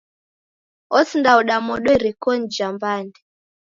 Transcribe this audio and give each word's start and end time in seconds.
Osindaoda 0.97 1.55
modo 1.67 1.89
irikonyi 1.97 2.47
ja 2.55 2.67
mbande. 2.75 3.19